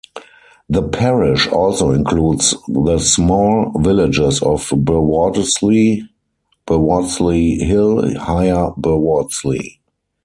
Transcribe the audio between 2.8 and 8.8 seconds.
small villages of Burwardsley, Burwardsley Hill, Higher